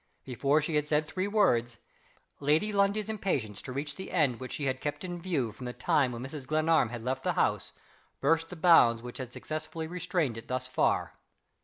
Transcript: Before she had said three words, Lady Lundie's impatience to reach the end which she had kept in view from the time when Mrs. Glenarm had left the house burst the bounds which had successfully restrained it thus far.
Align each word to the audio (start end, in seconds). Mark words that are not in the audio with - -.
Before 0.25 0.61
she 0.63 0.77
had 0.77 0.87
said 0.87 1.07
three 1.07 1.27
words, 1.27 1.77
Lady 2.39 2.71
Lundie's 2.73 3.07
impatience 3.07 3.61
to 3.61 3.71
reach 3.71 3.95
the 3.95 4.09
end 4.09 4.39
which 4.39 4.53
she 4.53 4.65
had 4.65 4.81
kept 4.81 5.03
in 5.03 5.21
view 5.21 5.51
from 5.51 5.67
the 5.67 5.73
time 5.73 6.11
when 6.11 6.23
Mrs. 6.25 6.47
Glenarm 6.47 6.89
had 6.89 7.03
left 7.03 7.23
the 7.23 7.33
house 7.33 7.71
burst 8.19 8.49
the 8.49 8.55
bounds 8.55 9.03
which 9.03 9.19
had 9.19 9.31
successfully 9.31 9.85
restrained 9.85 10.37
it 10.39 10.47
thus 10.47 10.67
far. 10.67 11.19